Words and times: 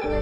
Vítám 0.00 0.12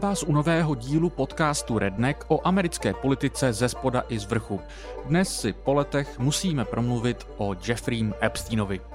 vás 0.00 0.22
u 0.22 0.32
nového 0.32 0.74
dílu 0.74 1.10
podcastu 1.10 1.78
Redneck 1.78 2.24
o 2.28 2.46
americké 2.46 2.94
politice 2.94 3.52
ze 3.52 3.68
spoda 3.68 4.04
i 4.08 4.18
z 4.18 4.24
vrchu. 4.24 4.60
Dnes 5.06 5.40
si 5.40 5.52
po 5.52 5.74
letech 5.74 6.18
musíme 6.18 6.64
promluvit 6.64 7.26
o 7.36 7.54
Jeffreym 7.68 8.14
Epsteinovi. 8.22 8.93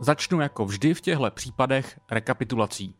Začnu 0.00 0.40
jako 0.40 0.64
vždy 0.64 0.94
v 0.94 1.00
těchto 1.00 1.30
případech 1.30 2.00
rekapitulací. 2.10 2.94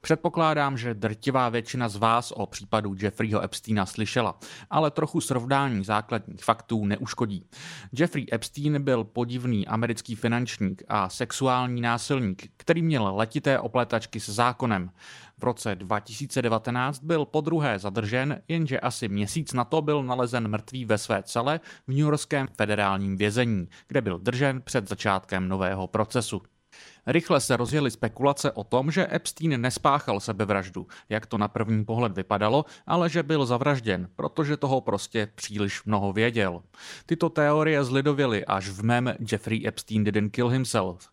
Předpokládám, 0.00 0.78
že 0.78 0.94
drtivá 0.94 1.48
většina 1.48 1.88
z 1.88 1.96
vás 1.96 2.32
o 2.36 2.46
případu 2.46 2.94
Jeffreyho 3.02 3.42
Epsteina 3.42 3.86
slyšela, 3.86 4.38
ale 4.70 4.90
trochu 4.90 5.20
srovnání 5.20 5.84
základních 5.84 6.44
faktů 6.44 6.84
neuškodí. 6.84 7.46
Jeffrey 7.92 8.26
Epstein 8.32 8.82
byl 8.82 9.04
podivný 9.04 9.66
americký 9.66 10.14
finančník 10.14 10.82
a 10.88 11.08
sexuální 11.08 11.80
násilník, 11.80 12.50
který 12.56 12.82
měl 12.82 13.16
letité 13.16 13.58
opletačky 13.58 14.20
s 14.20 14.28
zákonem. 14.28 14.90
V 15.38 15.44
roce 15.44 15.74
2019 15.74 17.04
byl 17.04 17.24
po 17.24 17.40
druhé 17.40 17.78
zadržen, 17.78 18.42
jenže 18.48 18.80
asi 18.80 19.08
měsíc 19.08 19.52
na 19.52 19.64
to 19.64 19.82
byl 19.82 20.02
nalezen 20.02 20.48
mrtvý 20.48 20.84
ve 20.84 20.98
své 20.98 21.22
cele 21.22 21.60
v 21.86 21.88
New 21.88 21.98
Yorkském 21.98 22.46
federálním 22.56 23.16
vězení, 23.16 23.68
kde 23.88 24.00
byl 24.00 24.18
držen 24.18 24.62
před 24.62 24.88
začátkem 24.88 25.48
nového 25.48 25.86
procesu. 25.86 26.42
Rychle 27.06 27.40
se 27.40 27.56
rozjeli 27.56 27.90
spekulace 27.90 28.52
o 28.52 28.64
tom, 28.64 28.90
že 28.90 29.08
Epstein 29.12 29.60
nespáchal 29.60 30.20
sebevraždu, 30.20 30.86
jak 31.08 31.26
to 31.26 31.38
na 31.38 31.48
první 31.48 31.84
pohled 31.84 32.12
vypadalo, 32.12 32.64
ale 32.86 33.10
že 33.10 33.22
byl 33.22 33.46
zavražděn, 33.46 34.08
protože 34.16 34.56
toho 34.56 34.80
prostě 34.80 35.28
příliš 35.34 35.84
mnoho 35.84 36.12
věděl. 36.12 36.62
Tyto 37.06 37.30
teorie 37.30 37.84
zlidověly 37.84 38.44
až 38.44 38.68
v 38.68 38.82
mém 38.82 39.14
Jeffrey 39.32 39.68
Epstein 39.68 40.04
didn't 40.04 40.32
kill 40.32 40.48
himself. 40.48 41.08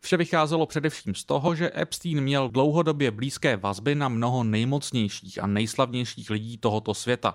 Vše 0.00 0.16
vycházelo 0.16 0.66
především 0.66 1.14
z 1.14 1.24
toho, 1.24 1.54
že 1.54 1.70
Epstein 1.76 2.20
měl 2.20 2.48
dlouhodobě 2.48 3.10
blízké 3.10 3.56
vazby 3.56 3.94
na 3.94 4.08
mnoho 4.08 4.44
nejmocnějších 4.44 5.42
a 5.42 5.46
nejslavnějších 5.46 6.30
lidí 6.30 6.58
tohoto 6.58 6.94
světa. 6.94 7.34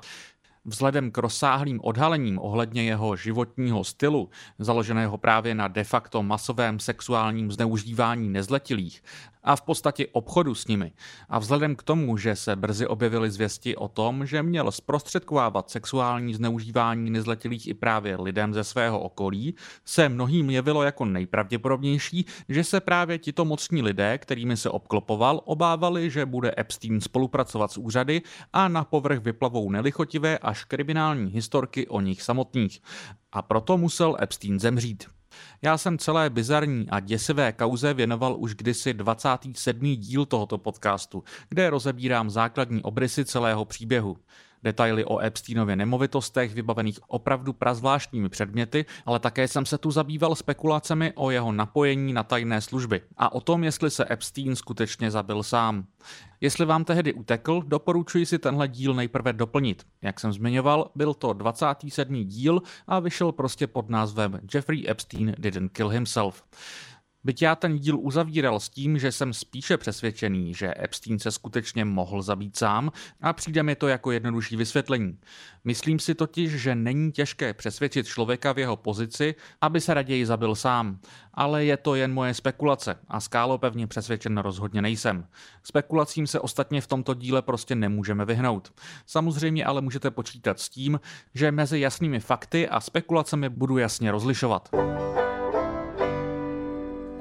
Vzhledem 0.65 1.11
k 1.11 1.17
rozsáhlým 1.17 1.79
odhalením 1.83 2.39
ohledně 2.39 2.83
jeho 2.83 3.15
životního 3.15 3.83
stylu, 3.83 4.29
založeného 4.59 5.17
právě 5.17 5.55
na 5.55 5.67
de 5.67 5.83
facto 5.83 6.23
masovém 6.23 6.79
sexuálním 6.79 7.52
zneužívání 7.52 8.29
nezletilých 8.29 9.02
a 9.43 9.55
v 9.55 9.61
podstatě 9.61 10.07
obchodu 10.11 10.55
s 10.55 10.67
nimi, 10.67 10.91
a 11.30 11.39
vzhledem 11.39 11.75
k 11.75 11.83
tomu, 11.83 12.17
že 12.17 12.35
se 12.35 12.55
brzy 12.55 12.87
objevily 12.87 13.31
zvěsti 13.31 13.75
o 13.75 13.87
tom, 13.87 14.25
že 14.25 14.43
měl 14.43 14.71
zprostředkovávat 14.71 15.69
sexuální 15.69 16.33
zneužívání 16.33 17.09
nezletilých 17.09 17.67
i 17.67 17.73
právě 17.73 18.17
lidem 18.21 18.53
ze 18.53 18.63
svého 18.63 18.99
okolí, 18.99 19.55
se 19.85 20.09
mnohým 20.09 20.49
jevilo 20.49 20.83
jako 20.83 21.05
nejpravděpodobnější, 21.05 22.25
že 22.49 22.63
se 22.63 22.80
právě 22.80 23.17
tito 23.17 23.45
mocní 23.45 23.81
lidé, 23.81 24.17
kterými 24.17 24.57
se 24.57 24.69
obklopoval, 24.69 25.41
obávali, 25.45 26.09
že 26.09 26.25
bude 26.25 26.53
Epstein 26.57 27.02
spolupracovat 27.02 27.71
s 27.71 27.77
úřady 27.77 28.21
a 28.53 28.67
na 28.67 28.83
povrch 28.83 29.19
vyplavou 29.19 29.71
nelichotivé 29.71 30.37
až 30.50 30.64
kriminální 30.64 31.31
historky 31.31 31.88
o 31.88 32.02
nich 32.02 32.22
samotných. 32.22 32.81
A 33.31 33.42
proto 33.42 33.78
musel 33.78 34.17
Epstein 34.22 34.59
zemřít. 34.59 35.05
Já 35.61 35.78
jsem 35.78 35.97
celé 35.97 36.30
bizarní 36.30 36.89
a 36.89 37.00
děsivé 37.00 37.52
kauze 37.52 37.94
věnoval 37.94 38.36
už 38.39 38.55
kdysi 38.55 38.94
27. 38.94 39.95
díl 39.95 40.25
tohoto 40.25 40.58
podcastu, 40.58 41.23
kde 41.50 41.70
rozebírám 41.70 42.30
základní 42.30 42.83
obrysy 42.83 43.26
celého 43.26 43.65
příběhu. 43.65 44.17
Detaily 44.64 45.05
o 45.05 45.20
Epsteinově 45.20 45.75
nemovitostech 45.75 46.53
vybavených 46.53 46.99
opravdu 47.08 47.53
prazvláštními 47.53 48.30
předměty, 48.30 48.86
ale 49.05 49.20
také 49.20 49.47
jsem 49.47 49.65
se 49.65 49.77
tu 49.77 49.92
zabýval 49.92 50.36
spekulacemi 50.36 51.14
o 51.15 51.31
jeho 51.31 51.52
napojení 51.52 52.14
na 52.14 52.23
tajné 52.23 52.61
služby 52.61 53.02
a 53.17 53.31
o 53.31 53.42
tom, 53.42 53.64
jestli 53.64 53.92
se 53.92 54.05
Epstein 54.09 54.55
skutečně 54.55 55.11
zabil 55.11 55.43
sám. 55.43 55.86
Jestli 56.42 56.65
vám 56.65 56.83
tehdy 56.86 57.14
utekl, 57.14 57.61
doporučuji 57.67 58.25
si 58.25 58.39
tenhle 58.39 58.67
díl 58.67 58.93
nejprve 58.93 59.33
doplnit. 59.33 59.83
Jak 60.02 60.19
jsem 60.19 60.33
zmiňoval, 60.33 60.92
byl 60.95 61.14
to 61.14 61.33
27. 61.33 62.23
díl 62.23 62.61
a 62.87 62.99
vyšel 62.99 63.31
prostě 63.31 63.67
pod 63.67 63.89
názvem 63.89 64.39
Jeffrey 64.53 64.86
Epstein 64.89 65.36
didn't 65.37 65.71
kill 65.71 65.89
himself. 65.89 66.43
Byť 67.23 67.41
já 67.41 67.55
ten 67.55 67.80
díl 67.80 67.99
uzavíral 67.99 68.59
s 68.59 68.69
tím, 68.69 68.99
že 68.99 69.11
jsem 69.11 69.33
spíše 69.33 69.77
přesvědčený, 69.77 70.53
že 70.53 70.73
Epstein 70.83 71.19
se 71.19 71.31
skutečně 71.31 71.85
mohl 71.85 72.21
zabít 72.21 72.57
sám 72.57 72.91
a 73.21 73.33
přijde 73.33 73.63
mi 73.63 73.75
to 73.75 73.87
jako 73.87 74.11
jednodušší 74.11 74.55
vysvětlení. 74.55 75.17
Myslím 75.63 75.99
si 75.99 76.15
totiž, 76.15 76.52
že 76.52 76.75
není 76.75 77.11
těžké 77.11 77.53
přesvědčit 77.53 78.07
člověka 78.07 78.53
v 78.53 78.59
jeho 78.59 78.77
pozici, 78.77 79.35
aby 79.61 79.81
se 79.81 79.93
raději 79.93 80.25
zabil 80.25 80.55
sám. 80.55 80.99
Ale 81.33 81.65
je 81.65 81.77
to 81.77 81.95
jen 81.95 82.13
moje 82.13 82.33
spekulace 82.33 82.95
a 83.07 83.19
skálopevně 83.19 83.87
přesvědčen 83.87 84.37
rozhodně 84.37 84.81
nejsem. 84.81 85.27
Spekulacím 85.63 86.27
se 86.27 86.39
ostatně 86.39 86.81
v 86.81 86.87
tomto 86.87 87.13
díle 87.13 87.41
prostě 87.41 87.75
nemůžeme 87.75 88.25
vyhnout. 88.25 88.73
Samozřejmě 89.05 89.65
ale 89.65 89.81
můžete 89.81 90.11
počítat 90.11 90.59
s 90.59 90.69
tím, 90.69 90.99
že 91.33 91.51
mezi 91.51 91.80
jasnými 91.80 92.19
fakty 92.19 92.69
a 92.69 92.80
spekulacemi 92.80 93.49
budu 93.49 93.77
jasně 93.77 94.11
rozlišovat. 94.11 94.69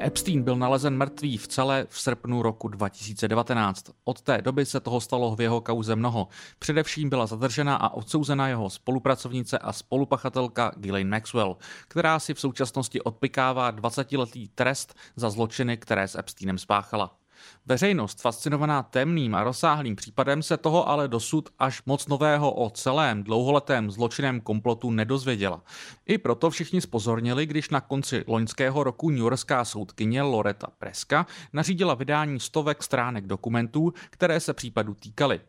Epstein 0.00 0.42
byl 0.42 0.56
nalezen 0.56 0.96
mrtvý 0.96 1.36
v 1.36 1.48
celé 1.48 1.86
v 1.90 2.00
srpnu 2.00 2.42
roku 2.42 2.68
2019. 2.68 3.86
Od 4.04 4.20
té 4.20 4.42
doby 4.42 4.66
se 4.66 4.80
toho 4.80 5.00
stalo 5.00 5.36
v 5.36 5.40
jeho 5.40 5.60
kauze 5.60 5.96
mnoho. 5.96 6.28
Především 6.58 7.10
byla 7.10 7.26
zadržena 7.26 7.76
a 7.76 7.88
odsouzena 7.88 8.48
jeho 8.48 8.70
spolupracovnice 8.70 9.58
a 9.58 9.72
spolupachatelka 9.72 10.72
Ghislaine 10.76 11.10
Maxwell, 11.10 11.56
která 11.88 12.18
si 12.18 12.34
v 12.34 12.40
současnosti 12.40 13.00
odpikává 13.00 13.72
20-letý 13.72 14.48
trest 14.48 14.94
za 15.16 15.30
zločiny, 15.30 15.76
které 15.76 16.08
s 16.08 16.18
Epsteinem 16.18 16.58
spáchala. 16.58 17.18
Veřejnost, 17.66 18.20
fascinovaná 18.20 18.82
temným 18.82 19.34
a 19.34 19.44
rozsáhlým 19.44 19.96
případem, 19.96 20.42
se 20.42 20.56
toho 20.56 20.88
ale 20.88 21.08
dosud 21.08 21.48
až 21.58 21.82
moc 21.86 22.06
nového 22.06 22.52
o 22.52 22.70
celém 22.70 23.22
dlouholetém 23.22 23.90
zločinem 23.90 24.40
komplotu 24.40 24.90
nedozvěděla. 24.90 25.62
I 26.06 26.18
proto 26.18 26.50
všichni 26.50 26.80
spozornili, 26.80 27.46
když 27.46 27.70
na 27.70 27.80
konci 27.80 28.24
loňského 28.26 28.84
roku 28.84 29.10
New 29.10 29.18
Yorkská 29.18 29.64
soudkyně 29.64 30.22
Loretta 30.22 30.66
Preska 30.78 31.26
nařídila 31.52 31.94
vydání 31.94 32.40
stovek 32.40 32.82
stránek 32.82 33.26
dokumentů, 33.26 33.92
které 34.10 34.40
se 34.40 34.54
případu 34.54 34.94
týkaly. 34.94 35.40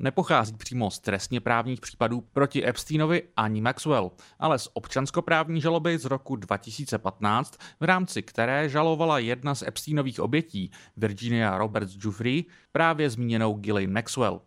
Nepochází 0.00 0.56
přímo 0.56 0.90
z 0.90 0.98
trestně 0.98 1.40
právních 1.40 1.80
případů 1.80 2.20
proti 2.20 2.68
Epsteinovi 2.68 3.22
ani 3.36 3.60
Maxwell, 3.60 4.10
ale 4.38 4.58
z 4.58 4.68
občanskoprávní 4.72 5.60
žaloby 5.60 5.98
z 5.98 6.04
roku 6.04 6.36
2015, 6.36 7.56
v 7.80 7.84
rámci 7.84 8.22
které 8.22 8.68
žalovala 8.68 9.18
jedna 9.18 9.54
z 9.54 9.62
Epsteinových 9.62 10.20
obětí, 10.20 10.70
Virginia 10.96 11.58
Roberts 11.58 12.04
Jeffrey, 12.04 12.44
právě 12.72 13.10
zmíněnou 13.10 13.54
Ghislaine 13.54 13.92
Maxwell. 13.92 14.40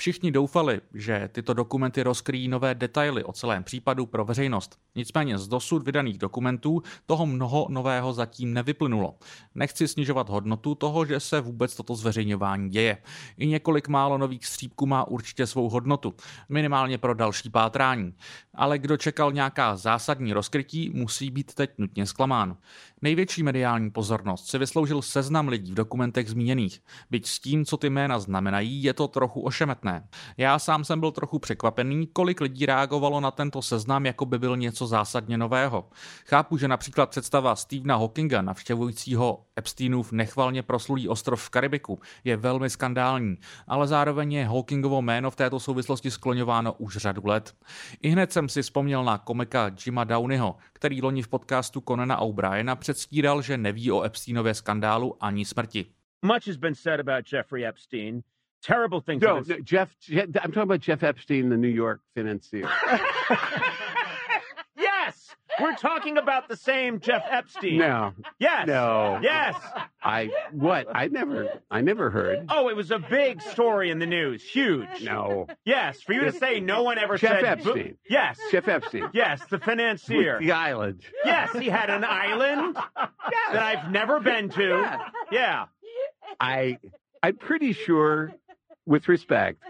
Všichni 0.00 0.30
doufali, 0.30 0.80
že 0.94 1.28
tyto 1.32 1.54
dokumenty 1.54 2.02
rozkryjí 2.02 2.48
nové 2.48 2.74
detaily 2.74 3.24
o 3.24 3.32
celém 3.32 3.64
případu 3.64 4.06
pro 4.06 4.24
veřejnost. 4.24 4.78
Nicméně 4.94 5.38
z 5.38 5.48
dosud 5.48 5.82
vydaných 5.82 6.18
dokumentů 6.18 6.82
toho 7.06 7.26
mnoho 7.26 7.66
nového 7.70 8.12
zatím 8.12 8.54
nevyplynulo. 8.54 9.14
Nechci 9.54 9.88
snižovat 9.88 10.28
hodnotu 10.28 10.74
toho, 10.74 11.04
že 11.04 11.20
se 11.20 11.40
vůbec 11.40 11.76
toto 11.76 11.94
zveřejňování 11.94 12.70
děje. 12.70 12.98
I 13.38 13.46
několik 13.46 13.88
málo 13.88 14.18
nových 14.18 14.46
střípků 14.46 14.86
má 14.86 15.08
určitě 15.08 15.46
svou 15.46 15.68
hodnotu, 15.68 16.14
minimálně 16.48 16.98
pro 16.98 17.14
další 17.14 17.50
pátrání. 17.50 18.14
Ale 18.54 18.78
kdo 18.78 18.96
čekal 18.96 19.32
nějaká 19.32 19.76
zásadní 19.76 20.32
rozkrytí, 20.32 20.90
musí 20.94 21.30
být 21.30 21.54
teď 21.54 21.70
nutně 21.78 22.06
zklamán. 22.06 22.56
Největší 23.02 23.42
mediální 23.42 23.90
pozornost 23.90 24.46
si 24.46 24.58
vysloužil 24.58 25.02
seznam 25.02 25.48
lidí 25.48 25.72
v 25.72 25.74
dokumentech 25.74 26.28
zmíněných. 26.28 26.82
Byť 27.10 27.26
s 27.26 27.38
tím, 27.40 27.64
co 27.64 27.76
ty 27.76 27.90
jména 27.90 28.18
znamenají, 28.18 28.82
je 28.82 28.92
to 28.92 29.08
trochu 29.08 29.40
ošemetné. 29.40 29.89
Já 30.36 30.58
sám 30.58 30.84
jsem 30.84 31.00
byl 31.00 31.10
trochu 31.10 31.38
překvapený, 31.38 32.06
kolik 32.06 32.40
lidí 32.40 32.66
reagovalo 32.66 33.20
na 33.20 33.30
tento 33.30 33.62
seznam, 33.62 34.06
jako 34.06 34.26
by 34.26 34.38
byl 34.38 34.56
něco 34.56 34.86
zásadně 34.86 35.38
nového. 35.38 35.90
Chápu, 36.26 36.56
že 36.56 36.68
například 36.68 37.10
představa 37.10 37.56
Stevena 37.56 37.96
Hawkinga, 37.96 38.42
navštěvujícího 38.42 39.44
Epsteinův 39.58 40.12
nechvalně 40.12 40.62
proslulý 40.62 41.08
ostrov 41.08 41.42
v 41.42 41.50
Karibiku, 41.50 42.00
je 42.24 42.36
velmi 42.36 42.70
skandální, 42.70 43.36
ale 43.68 43.86
zároveň 43.86 44.32
je 44.32 44.46
Hawkingovo 44.46 45.02
jméno 45.02 45.30
v 45.30 45.36
této 45.36 45.60
souvislosti 45.60 46.10
skloňováno 46.10 46.72
už 46.72 46.96
řadu 46.96 47.22
let. 47.24 47.54
I 48.02 48.08
hned 48.08 48.32
jsem 48.32 48.48
si 48.48 48.62
vzpomněl 48.62 49.04
na 49.04 49.18
komika 49.18 49.70
Jima 49.86 50.04
Downeyho, 50.04 50.56
který 50.72 51.02
loni 51.02 51.22
v 51.22 51.28
podcastu 51.28 51.82
Conana 51.88 52.18
O'Briena 52.18 52.76
předstíral, 52.76 53.42
že 53.42 53.58
neví 53.58 53.92
o 53.92 54.02
Epsteinově 54.02 54.54
skandálu 54.54 55.16
ani 55.20 55.44
smrti. 55.44 55.86
Much 56.22 56.46
has 56.46 56.56
been 56.56 56.74
said 56.74 57.00
about 57.00 57.32
Jeffrey 57.32 57.66
Epstein. 57.66 58.22
Terrible 58.62 59.00
things. 59.00 59.22
No, 59.22 59.40
no 59.40 59.58
Jeff, 59.60 59.88
I'm 60.12 60.32
talking 60.32 60.62
about 60.62 60.80
Jeff 60.80 61.02
Epstein, 61.02 61.48
the 61.48 61.56
New 61.56 61.68
York 61.68 62.00
financier. 62.14 62.68
yes, 64.76 65.34
We're 65.60 65.76
talking 65.76 66.18
about 66.18 66.48
the 66.48 66.56
same 66.56 67.00
Jeff 67.00 67.22
Epstein. 67.28 67.78
No. 67.78 68.12
Yes. 68.38 68.66
No. 68.66 69.18
Yes. 69.22 69.56
I 70.02 70.30
what? 70.52 70.86
I 70.94 71.08
never 71.08 71.60
I 71.70 71.80
never 71.82 72.10
heard. 72.10 72.46
Oh, 72.48 72.68
it 72.68 72.76
was 72.76 72.90
a 72.90 72.98
big 72.98 73.42
story 73.42 73.90
in 73.90 73.98
the 73.98 74.06
news. 74.06 74.42
Huge. 74.42 75.02
No. 75.02 75.46
Yes. 75.64 76.00
For 76.02 76.12
you 76.12 76.22
to 76.22 76.32
say 76.32 76.60
no 76.60 76.82
one 76.82 76.98
ever 76.98 77.18
said 77.18 77.40
Jeff 77.40 77.62
said. 77.62 77.68
Epstein. 77.68 77.96
Yes. 78.08 78.38
Jeff 78.50 78.68
Epstein. 78.68 79.10
Yes, 79.12 79.40
the 79.50 79.58
financier. 79.58 80.34
With 80.34 80.42
the 80.46 80.52
island. 80.52 81.02
Yes, 81.24 81.52
he 81.56 81.66
had 81.68 81.90
an 81.90 82.04
island 82.04 82.76
that 82.96 83.62
I've 83.62 83.90
never 83.90 84.20
been 84.20 84.48
to. 84.50 84.68
Yeah. 84.68 85.06
Yeah. 85.30 85.64
I 86.38 86.78
I'm 87.22 87.36
pretty 87.36 87.74
sure, 87.74 88.32
with 88.90 89.08
respect, 89.08 89.62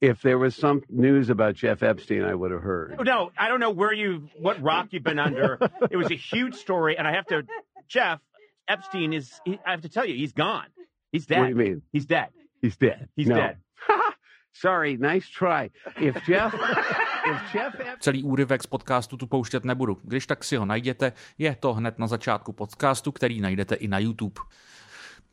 if 0.00 0.20
there 0.20 0.36
was 0.36 0.54
some 0.56 0.82
news 0.90 1.30
about 1.30 1.54
Jeff 1.54 1.82
Epstein, 1.82 2.24
I 2.24 2.34
would 2.34 2.50
have 2.50 2.60
heard. 2.60 3.00
No, 3.04 3.30
I 3.38 3.48
don't 3.48 3.60
know 3.60 3.70
where 3.70 3.92
you, 3.92 4.28
what 4.38 4.60
rock 4.60 4.88
you've 4.90 5.04
been 5.04 5.20
under. 5.20 5.58
it 5.90 5.96
was 5.96 6.10
a 6.10 6.16
huge 6.16 6.56
story, 6.56 6.98
and 6.98 7.06
I 7.06 7.12
have 7.12 7.26
to, 7.26 7.44
Jeff 7.88 8.20
Epstein 8.68 9.12
is. 9.12 9.40
He, 9.44 9.58
I 9.64 9.70
have 9.70 9.82
to 9.82 9.88
tell 9.88 10.04
you, 10.04 10.16
he's 10.16 10.32
gone. 10.32 10.66
He's 11.12 11.26
dead. 11.26 11.38
What 11.38 11.44
do 11.44 11.50
you 11.50 11.56
mean? 11.56 11.82
He's 11.92 12.06
dead. 12.06 12.30
He's 12.60 12.76
dead. 12.76 13.08
He's 13.16 13.28
no. 13.28 13.36
dead. 13.36 13.56
Sorry, 14.52 14.96
nice 14.96 15.28
try. 15.28 15.70
If 16.00 16.14
Jeff, 16.26 16.54
if 16.54 17.52
Jeff 17.52 17.74
Epstein. 17.74 17.96
Celý 18.00 18.22
úryvek 18.24 18.62
z 18.62 18.66
podcastu 18.66 19.16
tu 19.16 19.26
pouštět 19.26 19.64
nebudu. 19.64 19.98
Když 20.02 20.26
tak 20.26 20.44
si 20.44 20.56
ho 20.56 20.66
najděte, 20.66 21.12
je 21.38 21.56
to 21.60 21.74
hned 21.74 21.98
na 21.98 22.06
začátku 22.06 22.52
podcastu, 22.52 23.12
který 23.12 23.40
najdete 23.40 23.74
i 23.74 23.88
na 23.88 23.98
YouTube. 23.98 24.40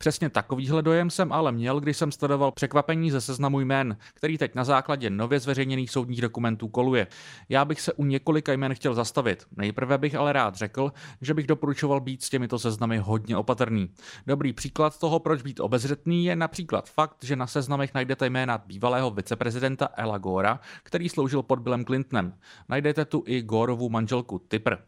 Přesně 0.02 0.30
takovýhle 0.30 0.82
dojem 0.82 1.10
jsem 1.10 1.32
ale 1.32 1.52
měl, 1.52 1.80
když 1.80 1.98
jsem 1.98 2.12
sledoval 2.12 2.52
překvapení 2.52 3.12
ze 3.12 3.22
seznamu 3.22 3.60
jmén, 3.60 3.98
který 4.14 4.38
teď 4.38 4.56
na 4.56 4.64
základě 4.64 5.10
nově 5.10 5.40
zveřejněných 5.40 5.92
soudních 5.92 6.22
dokumentů 6.22 6.68
koluje. 6.68 7.08
Já 7.50 7.66
bych 7.66 7.82
se 7.82 7.94
u 7.94 8.06
několika 8.06 8.54
jmén 8.54 8.74
chtěl 8.74 8.94
zastavit. 8.94 9.46
Nejprve 9.58 9.98
bych 9.98 10.16
ale 10.16 10.34
rád 10.34 10.56
řekl, 10.56 10.92
že 11.22 11.34
bych 11.34 11.48
doporučoval 11.48 12.00
být 12.00 12.24
s 12.24 12.30
těmito 12.30 12.60
seznamy 12.60 12.98
hodně 12.98 13.38
opatrný. 13.38 13.90
Dobrý 14.28 14.54
příklad 14.54 15.00
toho, 15.00 15.20
proč 15.20 15.42
být 15.42 15.60
obezřetný, 15.60 16.26
je 16.26 16.36
například 16.36 16.90
fakt, 16.90 17.24
že 17.24 17.36
na 17.36 17.48
seznamech 17.48 17.94
najdete 17.94 18.30
jména 18.30 18.58
bývalého 18.58 19.12
viceprezidenta 19.12 19.90
Ela 19.98 20.18
Gora, 20.18 20.60
který 20.84 21.10
sloužil 21.10 21.44
pod 21.44 21.60
Billem 21.60 21.86
Clintonem. 21.86 22.34
Najdete 22.70 23.06
tu 23.06 23.24
i 23.28 23.42
Gorovu 23.42 23.90
manželku 23.90 24.40
Tipper. 24.40 24.84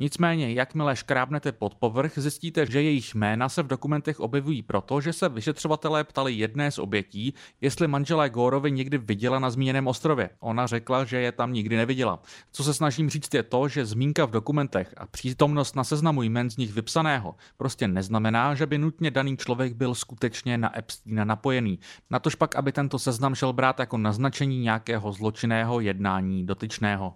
Nicméně, 0.00 0.52
jakmile 0.52 0.96
škrábnete 0.96 1.52
pod 1.52 1.74
povrch, 1.74 2.18
zjistíte, 2.18 2.66
že 2.66 2.82
jejich 2.82 3.14
jména 3.14 3.48
se 3.48 3.62
v 3.62 3.66
dokumentech 3.66 4.20
objevují 4.20 4.62
proto, 4.62 5.00
že 5.00 5.12
se 5.12 5.28
vyšetřovatelé 5.28 6.04
ptali 6.04 6.32
jedné 6.32 6.70
z 6.70 6.78
obětí, 6.78 7.34
jestli 7.60 7.88
manželé 7.88 8.30
Górovi 8.30 8.70
někdy 8.70 8.98
viděla 8.98 9.38
na 9.38 9.50
zmíněném 9.50 9.86
ostrově. 9.86 10.30
Ona 10.40 10.66
řekla, 10.66 11.04
že 11.04 11.20
je 11.20 11.32
tam 11.32 11.52
nikdy 11.52 11.76
neviděla. 11.76 12.22
Co 12.52 12.64
se 12.64 12.74
snažím 12.74 13.10
říct 13.10 13.34
je 13.34 13.42
to, 13.42 13.68
že 13.68 13.86
zmínka 13.86 14.24
v 14.24 14.30
dokumentech 14.30 14.94
a 14.96 15.06
přítomnost 15.06 15.76
na 15.76 15.84
seznamu 15.84 16.22
jmen 16.22 16.50
z 16.50 16.56
nich 16.56 16.72
vypsaného 16.72 17.34
prostě 17.56 17.88
neznamená, 17.88 18.54
že 18.54 18.66
by 18.66 18.78
nutně 18.78 19.10
daný 19.10 19.36
člověk 19.36 19.72
byl 19.72 19.94
skutečně 19.94 20.58
na 20.58 20.78
Epsteina 20.78 21.24
napojený. 21.24 21.78
Natož 22.10 22.34
pak, 22.34 22.56
aby 22.56 22.72
tento 22.72 22.98
seznam 22.98 23.34
šel 23.34 23.52
brát 23.52 23.80
jako 23.80 23.98
naznačení 23.98 24.58
nějakého 24.58 25.12
zločinného 25.12 25.80
jednání 25.80 26.46
dotyčného. 26.46 27.14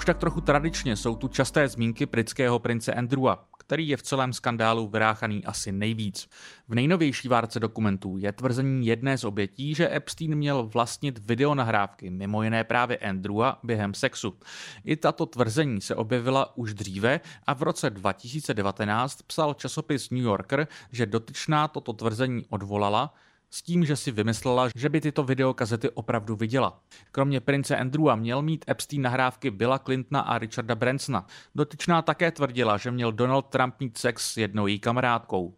Už 0.00 0.06
tak 0.06 0.18
trochu 0.18 0.40
tradičně 0.40 0.96
jsou 0.96 1.16
tu 1.16 1.28
časté 1.28 1.68
zmínky 1.68 2.06
britského 2.06 2.58
prince 2.58 2.94
Andrewa, 2.94 3.48
který 3.58 3.88
je 3.88 3.96
v 3.96 4.02
celém 4.02 4.32
skandálu 4.32 4.88
vyráchaný 4.88 5.44
asi 5.44 5.72
nejvíc. 5.72 6.28
V 6.68 6.74
nejnovější 6.74 7.28
várce 7.28 7.60
dokumentů 7.60 8.16
je 8.18 8.32
tvrzení 8.32 8.86
jedné 8.86 9.18
z 9.18 9.24
obětí, 9.24 9.74
že 9.74 9.96
Epstein 9.96 10.34
měl 10.34 10.66
vlastnit 10.66 11.18
videonahrávky, 11.18 12.10
mimo 12.10 12.42
jiné 12.42 12.64
právě 12.64 12.96
Andrewa, 12.96 13.58
během 13.62 13.94
sexu. 13.94 14.38
I 14.84 14.96
tato 14.96 15.26
tvrzení 15.26 15.80
se 15.80 15.94
objevila 15.94 16.56
už 16.56 16.74
dříve 16.74 17.20
a 17.46 17.54
v 17.54 17.62
roce 17.62 17.90
2019 17.90 19.22
psal 19.22 19.54
časopis 19.54 20.10
New 20.10 20.24
Yorker, 20.24 20.68
že 20.92 21.06
dotyčná 21.06 21.68
toto 21.68 21.92
tvrzení 21.92 22.44
odvolala, 22.48 23.14
s 23.50 23.62
tím, 23.62 23.84
že 23.84 23.96
si 23.96 24.10
vymyslela, 24.10 24.68
že 24.74 24.88
by 24.88 25.00
tyto 25.00 25.22
videokazety 25.22 25.90
opravdu 25.90 26.36
viděla. 26.36 26.80
Kromě 27.12 27.40
prince 27.40 27.76
Andrewa 27.76 28.16
měl 28.16 28.42
mít 28.42 28.64
Epstein 28.68 29.02
nahrávky 29.02 29.50
Billa 29.50 29.78
Clintona 29.78 30.20
a 30.20 30.38
Richarda 30.38 30.74
Bransona. 30.74 31.26
Dotyčná 31.54 32.02
také 32.02 32.30
tvrdila, 32.30 32.76
že 32.76 32.90
měl 32.90 33.12
Donald 33.12 33.46
Trump 33.46 33.74
mít 33.80 33.98
sex 33.98 34.32
s 34.32 34.36
jednou 34.36 34.66
její 34.66 34.78
kamarádkou. 34.78 35.56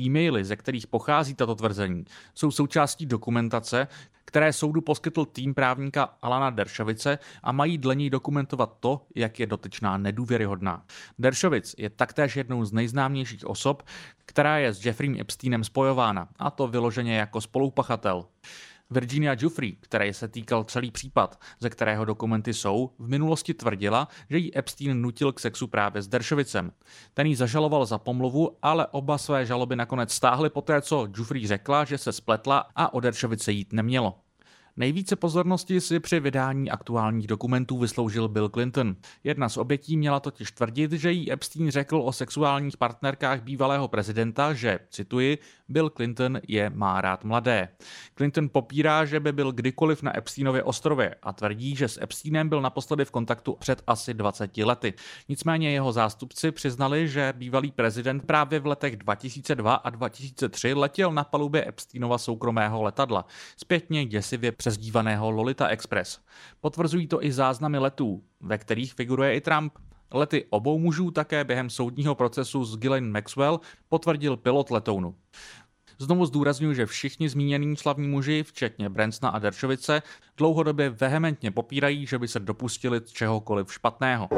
E-maily, 0.00 0.44
ze 0.44 0.56
kterých 0.56 0.86
pochází 0.86 1.34
tato 1.34 1.54
tvrzení, 1.54 2.04
jsou 2.34 2.50
součástí 2.50 3.06
dokumentace, 3.06 3.88
které 4.24 4.52
soudu 4.52 4.80
poskytl 4.80 5.24
tým 5.24 5.54
právníka 5.54 6.04
Alana 6.22 6.50
Deršovice 6.50 7.18
a 7.42 7.52
mají 7.52 7.78
dle 7.78 7.94
něj 7.94 8.10
dokumentovat 8.10 8.76
to, 8.80 9.06
jak 9.14 9.40
je 9.40 9.46
dotyčná 9.46 9.98
nedůvěryhodná. 9.98 10.84
Deršovic 11.18 11.74
je 11.78 11.90
taktéž 11.90 12.36
jednou 12.36 12.64
z 12.64 12.72
nejznámějších 12.72 13.46
osob, 13.46 13.82
která 14.26 14.58
je 14.58 14.74
s 14.74 14.86
Jeffrey 14.86 15.20
Epsteinem 15.20 15.64
spojována, 15.64 16.28
a 16.38 16.50
to 16.50 16.68
vyloženě 16.68 17.16
jako 17.16 17.40
spolupachatel. 17.40 18.24
Virginia 18.90 19.34
Giuffre, 19.34 19.70
které 19.80 20.14
se 20.14 20.28
týkal 20.28 20.64
celý 20.64 20.90
případ, 20.90 21.40
ze 21.60 21.70
kterého 21.70 22.04
dokumenty 22.04 22.54
jsou, 22.54 22.90
v 22.98 23.08
minulosti 23.08 23.54
tvrdila, 23.54 24.08
že 24.30 24.38
jí 24.38 24.58
Epstein 24.58 25.02
nutil 25.02 25.32
k 25.32 25.40
sexu 25.40 25.66
právě 25.66 26.02
s 26.02 26.08
Deršovicem. 26.08 26.72
Ten 27.14 27.26
jí 27.26 27.34
zažaloval 27.34 27.86
za 27.86 27.98
pomluvu, 27.98 28.56
ale 28.62 28.86
oba 28.86 29.18
své 29.18 29.46
žaloby 29.46 29.76
nakonec 29.76 30.12
stáhly 30.12 30.50
poté, 30.50 30.82
co 30.82 31.06
Giuffre 31.06 31.46
řekla, 31.46 31.84
že 31.84 31.98
se 31.98 32.12
spletla 32.12 32.66
a 32.76 32.94
o 32.94 33.00
Deršovice 33.00 33.52
jít 33.52 33.72
nemělo. 33.72 34.23
Nejvíce 34.76 35.16
pozornosti 35.16 35.80
si 35.80 36.00
při 36.00 36.20
vydání 36.20 36.70
aktuálních 36.70 37.26
dokumentů 37.26 37.78
vysloužil 37.78 38.28
Bill 38.28 38.48
Clinton. 38.48 38.96
Jedna 39.24 39.48
z 39.48 39.56
obětí 39.56 39.96
měla 39.96 40.20
totiž 40.20 40.52
tvrdit, 40.52 40.92
že 40.92 41.12
jí 41.12 41.32
Epstein 41.32 41.70
řekl 41.70 41.96
o 41.96 42.12
sexuálních 42.12 42.76
partnerkách 42.76 43.42
bývalého 43.42 43.88
prezidenta, 43.88 44.54
že, 44.54 44.78
cituji, 44.90 45.38
Bill 45.68 45.90
Clinton 45.90 46.40
je 46.48 46.70
má 46.70 47.00
rád 47.00 47.24
mladé. 47.24 47.68
Clinton 48.16 48.48
popírá, 48.52 49.04
že 49.04 49.20
by 49.20 49.32
byl 49.32 49.52
kdykoliv 49.52 50.02
na 50.02 50.16
Epsteinově 50.16 50.62
ostrově 50.62 51.14
a 51.22 51.32
tvrdí, 51.32 51.76
že 51.76 51.88
s 51.88 52.02
Epsteinem 52.02 52.48
byl 52.48 52.60
naposledy 52.60 53.04
v 53.04 53.10
kontaktu 53.10 53.56
před 53.60 53.82
asi 53.86 54.14
20 54.14 54.56
lety. 54.56 54.94
Nicméně 55.28 55.70
jeho 55.72 55.92
zástupci 55.92 56.50
přiznali, 56.50 57.08
že 57.08 57.32
bývalý 57.36 57.72
prezident 57.72 58.26
právě 58.26 58.60
v 58.60 58.66
letech 58.66 58.96
2002 58.96 59.74
a 59.74 59.90
2003 59.90 60.74
letěl 60.74 61.12
na 61.12 61.24
palubě 61.24 61.68
Epsteinova 61.68 62.18
soukromého 62.18 62.82
letadla. 62.82 63.26
Zpětně 63.56 64.06
děsivě 64.06 64.52
přezdívaného 64.64 65.30
Lolita 65.30 65.68
Express. 65.68 66.18
Potvrzují 66.60 67.06
to 67.06 67.24
i 67.24 67.32
záznamy 67.32 67.78
letů, 67.78 68.22
ve 68.40 68.58
kterých 68.58 68.94
figuruje 68.94 69.34
i 69.34 69.40
Trump. 69.40 69.72
Lety 70.12 70.44
obou 70.50 70.78
mužů 70.78 71.10
také 71.10 71.44
během 71.44 71.70
soudního 71.70 72.14
procesu 72.14 72.64
s 72.64 72.76
Ghislaine 72.76 73.08
Maxwell 73.08 73.60
potvrdil 73.88 74.36
pilot 74.36 74.70
letounu. 74.70 75.14
Znovu 75.98 76.26
zdůraznuju, 76.26 76.74
že 76.74 76.86
všichni 76.86 77.28
zmínění 77.28 77.76
slavní 77.76 78.08
muži, 78.08 78.42
včetně 78.42 78.88
Bransona 78.88 79.30
a 79.30 79.38
Deršovice, 79.38 80.02
dlouhodobě 80.36 80.90
vehementně 80.90 81.50
popírají, 81.50 82.06
že 82.06 82.18
by 82.18 82.28
se 82.28 82.40
dopustili 82.40 83.00
čehokoliv 83.00 83.72
špatného. 83.72 84.28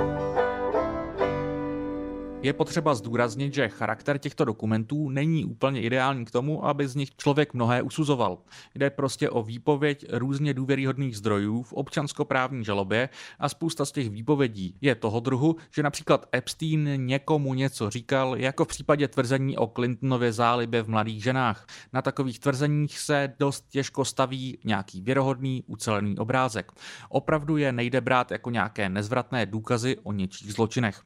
Je 2.42 2.52
potřeba 2.52 2.94
zdůraznit, 2.94 3.54
že 3.54 3.68
charakter 3.68 4.18
těchto 4.18 4.44
dokumentů 4.44 5.10
není 5.10 5.44
úplně 5.44 5.82
ideální 5.82 6.24
k 6.24 6.30
tomu, 6.30 6.66
aby 6.66 6.88
z 6.88 6.94
nich 6.94 7.16
člověk 7.16 7.54
mnohé 7.54 7.82
usuzoval. 7.82 8.38
Jde 8.74 8.90
prostě 8.90 9.30
o 9.30 9.42
výpověď 9.42 10.06
různě 10.12 10.54
důvěryhodných 10.54 11.16
zdrojů 11.16 11.62
v 11.62 11.72
občanskoprávní 11.72 12.64
žalobě 12.64 13.08
a 13.38 13.48
spousta 13.48 13.84
z 13.84 13.92
těch 13.92 14.10
výpovědí 14.10 14.76
je 14.80 14.94
toho 14.94 15.20
druhu, 15.20 15.56
že 15.74 15.82
například 15.82 16.26
Epstein 16.34 17.06
někomu 17.06 17.54
něco 17.54 17.90
říkal, 17.90 18.36
jako 18.36 18.64
v 18.64 18.68
případě 18.68 19.08
tvrzení 19.08 19.56
o 19.56 19.66
Clintonově 19.66 20.32
zálibě 20.32 20.82
v 20.82 20.88
mladých 20.88 21.22
ženách. 21.22 21.66
Na 21.92 22.02
takových 22.02 22.38
tvrzeních 22.38 22.98
se 22.98 23.32
dost 23.38 23.64
těžko 23.68 24.04
staví 24.04 24.58
nějaký 24.64 25.00
věrohodný, 25.02 25.64
ucelený 25.66 26.18
obrázek. 26.18 26.72
Opravdu 27.08 27.56
je 27.56 27.72
nejde 27.72 28.00
brát 28.00 28.30
jako 28.30 28.50
nějaké 28.50 28.88
nezvratné 28.88 29.46
důkazy 29.46 29.96
o 30.02 30.12
něčích 30.12 30.52
zločinech. 30.52 31.02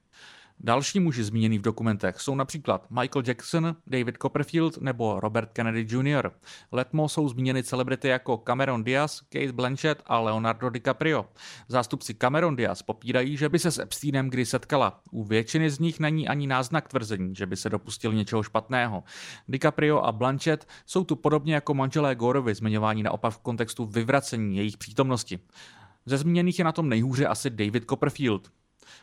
Další 0.62 1.00
muži 1.00 1.25
zmíněný 1.25 1.59
v 1.59 1.62
dokumentech 1.62 2.21
jsou 2.21 2.35
například 2.35 2.90
Michael 2.90 3.23
Jackson, 3.26 3.76
David 3.87 4.17
Copperfield 4.23 4.79
nebo 4.79 5.21
Robert 5.21 5.50
Kennedy 5.52 5.87
Jr. 5.90 6.31
Letmo 6.73 7.09
jsou 7.09 7.29
zmíněny 7.29 7.62
celebrity 7.62 8.09
jako 8.09 8.38
Cameron 8.38 8.85
Diaz, 8.85 9.21
Kate 9.21 9.52
Blanchett 9.52 10.02
a 10.07 10.21
Leonardo 10.21 10.71
DiCaprio. 10.71 11.26
Zástupci 11.69 12.14
Cameron 12.14 12.57
Diaz 12.57 12.83
popírají, 12.83 13.37
že 13.37 13.49
by 13.49 13.59
se 13.59 13.71
s 13.71 13.79
Epsteinem 13.79 14.31
kdy 14.31 14.47
setkala. 14.47 15.00
U 15.11 15.25
většiny 15.25 15.71
z 15.71 15.79
nich 15.79 16.00
není 16.00 16.29
ani 16.29 16.47
náznak 16.47 16.88
tvrzení, 16.88 17.35
že 17.35 17.47
by 17.47 17.57
se 17.57 17.71
dopustil 17.71 18.12
něčeho 18.12 18.43
špatného. 18.43 19.02
DiCaprio 19.49 19.99
a 19.99 20.12
Blanchett 20.12 20.69
jsou 20.87 21.05
tu 21.05 21.17
podobně 21.17 21.55
jako 21.55 21.75
manželé 21.75 22.14
Gorovi 22.14 22.55
zmiňováni 22.55 23.02
naopak 23.02 23.35
v 23.35 23.38
kontextu 23.38 23.85
vyvracení 23.85 24.57
jejich 24.57 24.76
přítomnosti. 24.76 25.38
Ze 26.07 26.19
zmíněných 26.19 26.59
je 26.59 26.64
na 26.64 26.73
tom 26.73 26.88
nejhůře 26.88 27.26
asi 27.26 27.50
David 27.50 27.85
Copperfield. 27.85 28.50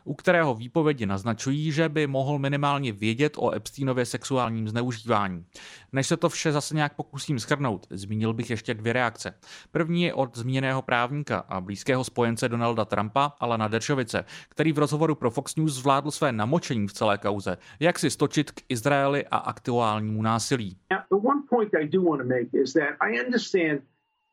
U 0.06 0.14
kterého 0.14 0.56
výpovědi 0.56 1.06
naznačují, 1.06 1.72
že 1.72 1.90
by 1.90 2.08
mohl 2.08 2.40
minimálně 2.40 2.92
vědět 2.92 3.34
o 3.38 3.56
Epsteinově 3.56 4.06
sexuálním 4.06 4.68
zneužívání. 4.70 5.46
Než 5.92 6.08
se 6.08 6.18
to 6.18 6.30
vše 6.30 6.52
zase 6.52 6.76
nějak 6.76 6.96
pokusím 6.96 7.40
schrnout, 7.40 7.88
zmínil 7.90 8.34
bych 8.34 8.50
ještě 8.50 8.74
dvě 8.74 8.94
reakce. 8.94 9.34
První 9.72 10.04
je 10.04 10.14
od 10.14 10.38
zmíněného 10.38 10.82
právníka 10.82 11.38
a 11.38 11.62
blízkého 11.62 12.04
spojence 12.04 12.50
Donalda 12.50 12.86
Trumpa, 12.86 13.34
Alana 13.40 13.68
Deršovice, 13.68 14.26
který 14.50 14.74
v 14.74 14.80
rozhovoru 14.80 15.16
pro 15.16 15.32
Fox 15.32 15.56
News 15.56 15.74
zvládl 15.74 16.12
své 16.12 16.32
namočení 16.32 16.88
v 16.88 16.94
celé 16.94 17.18
kauze, 17.18 17.58
jak 17.80 18.00
si 18.00 18.10
stočit 18.10 18.52
k 18.52 18.62
Izraeli 18.70 19.26
a 19.26 19.38
aktuálnímu 19.38 20.22
násilí. 20.22 20.78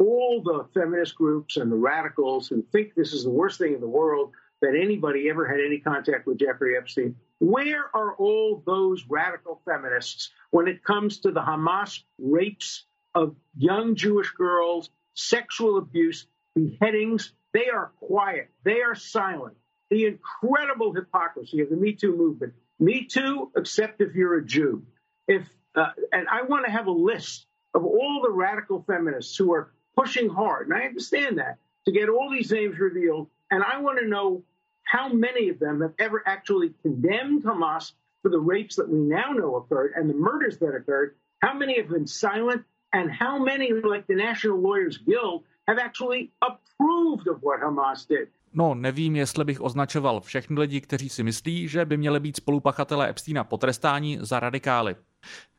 all 0.01 0.43
the 0.43 0.65
feminist 0.75 1.15
groups 1.15 1.57
and 1.57 1.71
the 1.71 1.77
radicals 1.77 2.49
who 2.49 2.63
think 2.73 2.95
this 2.95 3.13
is 3.13 3.25
the 3.25 3.31
worst 3.31 3.59
thing 3.59 3.75
in 3.75 3.81
the 3.81 3.87
world 3.87 4.33
that 4.64 4.78
anybody 4.80 5.28
ever 5.28 5.47
had 5.47 5.61
any 5.61 5.78
contact 5.78 6.26
with 6.26 6.38
Jeffrey 6.38 6.76
Epstein. 6.76 7.16
Where 7.38 7.85
are 7.94 8.14
all 8.14 8.62
those 8.64 9.04
radical 9.09 9.61
feminists 9.66 10.30
when 10.50 10.68
it 10.68 10.83
comes 10.83 11.21
to 11.21 11.30
the 11.30 11.40
Hamas 11.40 12.00
rapes 12.18 12.87
of 13.14 13.37
young 13.56 13.94
Jewish 13.94 14.30
girls, 14.30 14.88
sexual 15.12 15.76
abuse, 15.76 16.26
beheadings? 16.54 17.33
They 17.52 17.68
are 17.68 17.92
quiet. 18.00 18.50
They 18.64 18.80
are 18.80 18.94
silent. 18.94 19.56
The 19.90 20.06
incredible 20.06 20.94
hypocrisy 20.94 21.61
of 21.61 21.68
the 21.68 21.76
Me 21.76 21.92
Too 21.92 22.16
movement. 22.16 22.54
Me 22.80 23.04
Too, 23.04 23.50
except 23.56 24.00
if 24.00 24.14
you're 24.14 24.38
a 24.38 24.44
Jew. 24.44 24.85
If 25.28 25.47
uh, 25.75 25.88
and 26.12 26.26
I 26.28 26.42
want 26.42 26.64
to 26.64 26.73
have 26.73 26.87
a 26.87 26.92
list 26.92 27.47
of 27.75 27.85
all 27.85 28.21
the 28.23 28.30
radical 28.30 28.83
feminists 28.87 29.37
who 29.37 29.52
are 29.52 29.73
pushing 29.97 30.28
hard, 30.28 30.68
and 30.68 30.76
I 30.76 30.87
understand 30.87 31.38
that, 31.38 31.59
to 31.85 31.92
get 31.92 32.09
all 32.09 32.30
these 32.30 32.50
names 32.50 32.78
revealed. 32.78 33.28
And 33.50 33.62
I 33.62 33.80
want 33.80 33.99
to 33.99 34.09
know 34.09 34.44
how 34.85 35.09
many 35.09 35.49
of 35.49 35.59
them 35.59 35.81
have 35.81 35.95
ever 35.99 36.23
actually 36.26 36.73
condemned 36.83 37.45
Hamas 37.45 37.93
for 38.23 38.31
the 38.31 38.38
rapes 38.38 38.76
that 38.76 38.88
we 38.88 38.99
now 38.99 39.33
know 39.33 39.57
occurred 39.57 39.93
and 39.97 40.09
the 40.09 40.14
murders 40.14 40.59
that 40.59 40.75
occurred, 40.75 41.14
how 41.43 41.55
many 41.55 41.76
have 41.76 41.88
been 41.88 42.07
silent, 42.07 42.64
and 42.93 43.11
how 43.11 43.45
many, 43.45 43.73
like 43.73 44.07
the 44.07 44.14
National 44.14 44.61
Lawyers 44.61 44.99
Guild, 44.99 45.43
have 45.69 45.79
actually 45.79 46.31
approved 46.41 47.26
of 47.29 47.43
what 47.43 47.61
Hamas 47.61 48.07
did. 48.07 48.29
No, 48.57 48.75
nevím, 48.75 49.17
jestli 49.17 49.45
bych 49.45 49.61
označoval 49.61 50.21
všechny 50.21 50.61
lidi, 50.61 50.81
kteří 50.81 51.09
si 51.09 51.23
myslí, 51.23 51.69
že 51.69 51.85
by 51.85 51.97
měli 51.97 52.21
být 52.21 52.37
spolupachatelé 52.37 53.11
Epsteina 53.11 53.45
potrestáni 53.45 54.19
za 54.21 54.41
radikály. 54.41 54.97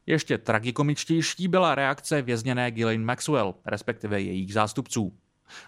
Ještě 0.06 0.38
tragikomičtější 0.38 1.48
byla 1.48 1.76
reakce 1.76 2.22
vězněné 2.22 2.72
Ghislaine 2.72 3.06
Maxwell, 3.06 3.56
respektive 3.66 4.22
jejich 4.22 4.54
zástupců. 4.54 5.14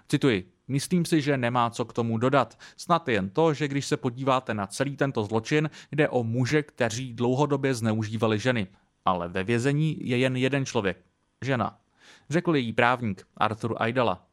Cituji, 0.08 0.52
myslím 0.68 1.06
si, 1.06 1.22
že 1.22 1.38
nemá 1.38 1.70
co 1.70 1.86
k 1.86 1.94
tomu 1.94 2.18
dodat. 2.18 2.60
Snad 2.78 3.08
jen 3.08 3.30
to, 3.30 3.54
že 3.54 3.68
když 3.68 3.86
se 3.86 3.98
podíváte 3.98 4.54
na 4.54 4.68
celý 4.68 4.98
tento 4.98 5.24
zločin, 5.24 5.70
jde 5.92 6.10
o 6.10 6.24
muže, 6.24 6.64
kteří 6.64 7.14
dlouhodobě 7.14 7.74
zneužívali 7.74 8.40
ženy. 8.40 8.68
Ale 9.06 9.28
ve 9.28 9.44
vězení 9.44 9.98
je 10.10 10.18
jen 10.18 10.38
jeden 10.38 10.66
člověk. 10.66 10.98
Žena 11.46 11.80
řekl 12.30 12.56
její 12.56 12.74
právník 12.74 13.28
Arthur 13.38 13.76
Aidala. 13.78 14.24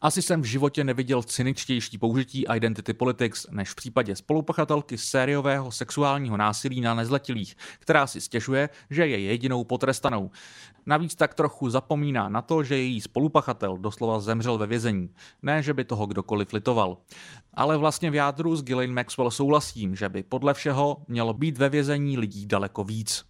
Asi 0.00 0.22
jsem 0.22 0.42
v 0.42 0.44
životě 0.44 0.84
neviděl 0.84 1.22
cyničtější 1.22 1.98
použití 1.98 2.44
identity 2.54 2.92
politics 2.92 3.46
než 3.50 3.70
v 3.70 3.74
případě 3.74 4.16
spolupachatelky 4.16 4.98
sériového 4.98 5.72
sexuálního 5.72 6.36
násilí 6.36 6.80
na 6.80 6.94
nezletilých, 6.94 7.56
která 7.78 8.06
si 8.06 8.20
stěžuje, 8.20 8.68
že 8.90 9.06
je 9.06 9.20
jedinou 9.20 9.64
potrestanou. 9.64 10.30
Navíc 10.86 11.14
tak 11.14 11.34
trochu 11.34 11.70
zapomíná 11.70 12.28
na 12.28 12.42
to, 12.42 12.62
že 12.62 12.76
její 12.76 13.00
spolupachatel 13.00 13.76
doslova 13.76 14.20
zemřel 14.20 14.58
ve 14.58 14.66
vězení. 14.66 15.10
Ne, 15.42 15.62
že 15.62 15.74
by 15.74 15.84
toho 15.84 16.06
kdokoliv 16.06 16.52
litoval. 16.52 16.96
Ale 17.54 17.76
vlastně 17.76 18.10
v 18.10 18.14
jádru 18.14 18.56
s 18.56 18.62
Ghislaine 18.62 18.92
Maxwell 18.92 19.30
souhlasím, 19.30 19.96
že 19.96 20.08
by 20.08 20.22
podle 20.22 20.54
všeho 20.54 20.96
mělo 21.08 21.34
být 21.34 21.58
ve 21.58 21.68
vězení 21.68 22.18
lidí 22.18 22.46
daleko 22.46 22.84
víc. 22.84 23.24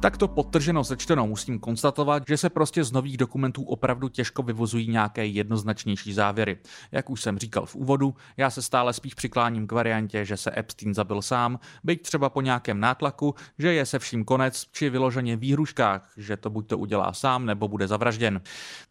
Takto 0.00 0.28
podtrženo 0.28 0.84
sečteno 0.84 1.26
musím 1.26 1.58
konstatovat, 1.58 2.22
že 2.28 2.36
se 2.36 2.50
prostě 2.50 2.84
z 2.84 2.92
nových 2.92 3.16
dokumentů 3.16 3.62
opravdu 3.62 4.08
těžko 4.08 4.42
vyvozují 4.42 4.88
nějaké 4.88 5.26
jednoznačnější 5.26 6.12
závěry. 6.12 6.58
Jak 6.92 7.10
už 7.10 7.22
jsem 7.22 7.38
říkal 7.38 7.66
v 7.66 7.74
úvodu, 7.74 8.14
já 8.36 8.50
se 8.50 8.62
stále 8.62 8.92
spíš 8.92 9.14
přikláním 9.14 9.66
k 9.66 9.72
variantě, 9.72 10.24
že 10.24 10.36
se 10.36 10.50
Epstein 10.56 10.94
zabil 10.94 11.22
sám, 11.22 11.58
byť 11.84 12.02
třeba 12.02 12.28
po 12.30 12.40
nějakém 12.40 12.80
nátlaku, 12.80 13.34
že 13.58 13.72
je 13.72 13.86
se 13.86 13.98
vším 13.98 14.24
konec, 14.24 14.66
či 14.72 14.90
vyloženě 14.90 15.36
výhruškách, 15.36 16.12
že 16.16 16.36
to 16.36 16.50
buď 16.50 16.66
to 16.68 16.78
udělá 16.78 17.12
sám, 17.12 17.46
nebo 17.46 17.68
bude 17.68 17.88
zavražděn. 17.88 18.40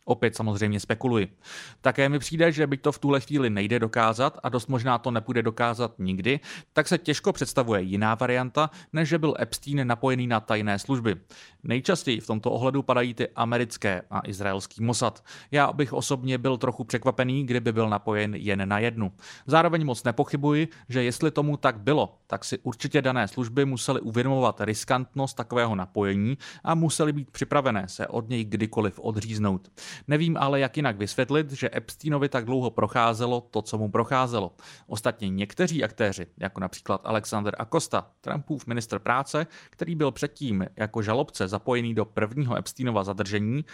Opět 0.05 0.35
samozřejmě 0.35 0.79
spekuluji. 0.79 1.37
Také 1.81 2.09
mi 2.09 2.19
přijde, 2.19 2.51
že 2.51 2.67
byť 2.67 2.81
to 2.81 2.91
v 2.91 2.99
tuhle 2.99 3.19
chvíli 3.19 3.49
nejde 3.49 3.79
dokázat 3.79 4.39
a 4.43 4.49
dost 4.49 4.67
možná 4.67 4.97
to 4.97 5.11
nepůjde 5.11 5.41
dokázat 5.41 5.99
nikdy, 5.99 6.39
tak 6.73 6.87
se 6.87 6.97
těžko 6.97 7.33
představuje 7.33 7.81
jiná 7.81 8.15
varianta, 8.15 8.69
než 8.93 9.09
že 9.09 9.17
byl 9.17 9.33
Epstein 9.39 9.87
napojený 9.87 10.27
na 10.27 10.39
tajné 10.39 10.79
služby 10.79 10.98
služby. 10.99 11.21
Nejčastěji 11.63 12.19
v 12.19 12.27
tomto 12.27 12.51
ohledu 12.51 12.81
padají 12.81 13.13
ty 13.13 13.27
americké 13.35 14.01
a 14.09 14.21
izraelský 14.25 14.83
Mossad. 14.83 15.23
Já 15.51 15.73
bych 15.73 15.93
osobně 15.93 16.37
byl 16.37 16.57
trochu 16.57 16.83
překvapený, 16.83 17.45
kdyby 17.45 17.71
byl 17.71 17.89
napojen 17.89 18.35
jen 18.35 18.69
na 18.69 18.79
jednu. 18.79 19.11
Zároveň 19.45 19.85
moc 19.85 20.03
nepochybuji, 20.03 20.67
že 20.89 21.03
jestli 21.03 21.31
tomu 21.31 21.57
tak 21.57 21.79
bylo, 21.79 22.17
tak 22.27 22.45
si 22.45 22.57
určitě 22.57 23.01
dané 23.01 23.27
služby 23.27 23.65
museli 23.65 24.01
uvědomovat 24.01 24.61
riskantnost 24.61 25.37
takového 25.37 25.75
napojení 25.75 26.37
a 26.63 26.75
museli 26.75 27.13
být 27.13 27.31
připravené 27.31 27.87
se 27.87 28.07
od 28.07 28.29
něj 28.29 28.45
kdykoliv 28.45 28.99
odříznout. 28.99 29.71
Nevím 30.07 30.37
ale, 30.37 30.59
jak 30.59 30.77
jinak 30.77 30.97
vysvětlit, 30.97 31.51
že 31.51 31.69
Epsteinovi 31.75 32.29
tak 32.29 32.45
dlouho 32.45 32.71
procházelo 32.71 33.41
to, 33.41 33.61
co 33.61 33.77
mu 33.77 33.91
procházelo. 33.91 34.55
Ostatně 34.87 35.29
někteří 35.29 35.83
aktéři, 35.83 36.27
jako 36.37 36.59
například 36.59 37.01
Alexander 37.03 37.55
Acosta, 37.59 38.11
Trumpův 38.21 38.67
minister 38.67 38.99
práce, 38.99 39.47
který 39.69 39.95
byl 39.95 40.11
předtím 40.11 40.65
jako 40.75 41.01
žalobce 41.01 41.48
zapojený 41.49 41.93
do 41.93 42.05
prvního 42.05 42.57
Epsteinova 42.57 43.03
zadržení, 43.03 43.65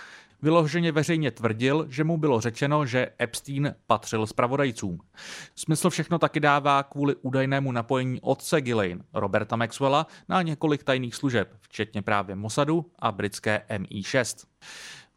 vyloženě 0.41 0.91
veřejně 0.91 1.31
tvrdil, 1.31 1.85
že 1.89 2.03
mu 2.03 2.17
bylo 2.17 2.41
řečeno, 2.41 2.85
že 2.85 3.11
Epstein 3.21 3.75
patřil 3.87 4.27
zpravodajcům. 4.27 4.99
Smysl 5.55 5.89
všechno 5.89 6.19
taky 6.19 6.39
dává 6.39 6.83
kvůli 6.83 7.15
údajnému 7.15 7.71
napojení 7.71 8.21
otce 8.21 8.61
Ghislaine, 8.61 9.03
Roberta 9.13 9.55
Maxwella, 9.55 10.07
na 10.29 10.41
několik 10.41 10.83
tajných 10.83 11.15
služeb, 11.15 11.53
včetně 11.61 12.01
právě 12.01 12.35
Mossadu 12.35 12.85
a 12.99 13.11
britské 13.11 13.61
MI6. 13.69 14.45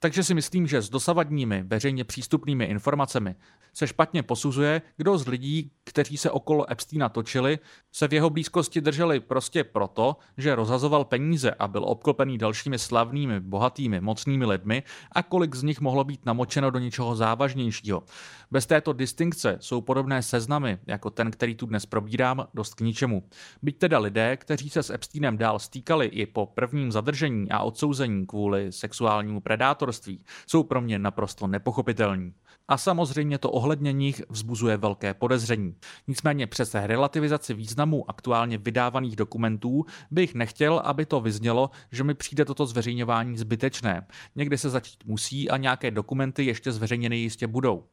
Takže 0.00 0.24
si 0.24 0.34
myslím, 0.34 0.66
že 0.66 0.82
s 0.82 0.90
dosavadními 0.90 1.62
veřejně 1.62 2.04
přístupnými 2.04 2.64
informacemi 2.64 3.34
se 3.74 3.86
špatně 3.86 4.22
posuzuje, 4.22 4.82
kdo 4.96 5.18
z 5.18 5.26
lidí, 5.26 5.70
kteří 5.84 6.16
se 6.16 6.30
okolo 6.30 6.72
Epsteina 6.72 7.08
točili, 7.08 7.58
se 7.92 8.08
v 8.08 8.12
jeho 8.12 8.30
blízkosti 8.30 8.80
drželi 8.80 9.20
prostě 9.20 9.64
proto, 9.64 10.16
že 10.36 10.54
rozhazoval 10.54 11.04
peníze 11.04 11.50
a 11.50 11.68
byl 11.68 11.84
obklopený 11.84 12.38
dalšími 12.38 12.78
slavnými, 12.78 13.40
bohatými, 13.40 14.00
mocnými 14.00 14.44
lidmi 14.44 14.82
a 15.12 15.22
kolik 15.22 15.54
z 15.54 15.62
nich 15.62 15.80
mohlo 15.80 16.04
být 16.04 16.26
namočeno 16.26 16.70
do 16.70 16.78
něčeho 16.78 17.16
závažnějšího. 17.16 18.02
Bez 18.50 18.66
této 18.66 18.92
distinkce 18.92 19.58
jsou 19.60 19.80
podobné 19.80 20.22
seznamy, 20.22 20.78
jako 20.86 21.10
ten, 21.10 21.30
který 21.30 21.54
tu 21.54 21.66
dnes 21.66 21.86
probírám, 21.86 22.46
dost 22.54 22.74
k 22.74 22.80
ničemu. 22.80 23.22
Byť 23.62 23.78
teda 23.78 23.98
lidé, 23.98 24.36
kteří 24.36 24.70
se 24.70 24.82
s 24.82 24.90
Epsteinem 24.90 25.38
dál 25.38 25.58
stýkali 25.58 26.06
i 26.06 26.26
po 26.26 26.46
prvním 26.46 26.92
zadržení 26.92 27.50
a 27.50 27.62
odsouzení 27.62 28.26
kvůli 28.26 28.72
sexuálnímu 28.72 29.40
predátorství, 29.88 30.24
jsou 30.46 30.62
pro 30.62 30.80
mě 30.80 30.98
naprosto 30.98 31.46
nepochopitelní. 31.46 32.34
A 32.68 32.76
samozřejmě 32.76 33.38
to 33.38 33.50
ohledně 33.50 33.92
nich 33.92 34.22
vzbuzuje 34.28 34.76
velké 34.76 35.14
podezření. 35.14 35.74
Nicméně 36.08 36.46
přes 36.46 36.74
relativizaci 36.74 37.54
významu 37.54 38.04
aktuálně 38.10 38.58
vydávaných 38.58 39.16
dokumentů 39.16 39.84
bych 40.10 40.34
nechtěl, 40.34 40.80
aby 40.84 41.06
to 41.06 41.20
vyznělo, 41.20 41.70
že 41.92 42.04
mi 42.04 42.14
přijde 42.14 42.44
toto 42.44 42.66
zveřejňování 42.66 43.38
zbytečné. 43.38 44.06
Někdy 44.36 44.58
se 44.58 44.70
začít 44.70 45.04
musí 45.04 45.50
a 45.50 45.56
nějaké 45.56 45.90
dokumenty 45.90 46.44
ještě 46.44 46.72
zveřejněny 46.72 47.16
jistě 47.16 47.46
budou. 47.46 47.84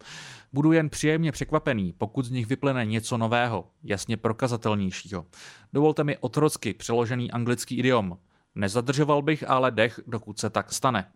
Budu 0.54 0.72
jen 0.72 0.90
příjemně 0.90 1.32
překvapený, 1.32 1.94
pokud 1.98 2.26
z 2.26 2.32
nich 2.32 2.48
vyplyne 2.48 2.86
něco 2.86 3.18
nového, 3.18 3.68
jasně 3.84 4.18
prokazatelnějšího. 4.18 5.26
Dovolte 5.74 6.04
mi 6.04 6.18
otrocky 6.18 6.74
přeložený 6.74 7.32
anglický 7.32 7.78
idiom. 7.78 8.18
Nezadržoval 8.56 9.22
bych 9.22 9.50
ale 9.50 9.72
dech, 9.72 10.00
dokud 10.08 10.40
se 10.40 10.50
tak 10.50 10.74
stane. 10.74 11.12